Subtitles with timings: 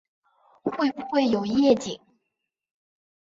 [0.63, 2.01] 会不会有夜景